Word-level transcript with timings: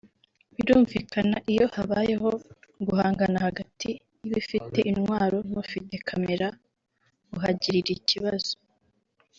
Birumvikana 0.55 1.37
iyo 1.51 1.65
habayeho 1.75 2.29
guhangana 2.87 3.37
hagati 3.47 3.89
y’ifite 4.29 4.77
intwaro 4.91 5.37
n’ufite 5.51 5.93
camera 6.07 6.47
uhagirira 7.35 7.91
ikibazo 7.99 8.53